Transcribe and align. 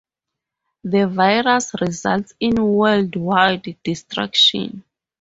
The 0.83 1.05
virus 1.05 1.73
results 1.79 2.33
in 2.39 2.55
worldwide 2.55 3.77
destruction. 3.83 4.83